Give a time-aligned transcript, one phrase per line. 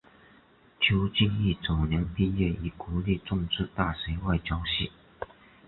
[0.79, 4.91] 邱进益早年毕业于国立政治大学外交系。